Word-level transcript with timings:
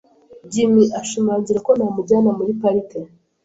Jimmy 0.51 0.85
ashimangira 0.99 1.59
ko 1.67 1.71
namujyana 1.77 2.29
muri 2.37 2.51
pariki. 2.61 2.99